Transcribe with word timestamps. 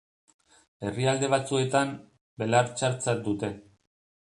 Herrialde 0.87 1.29
batzuetan, 1.33 1.91
belar 2.45 2.73
txartzat 2.81 3.23
dute. 3.29 3.53